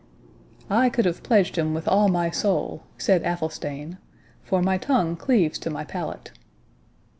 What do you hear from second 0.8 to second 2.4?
could have pledged him with all my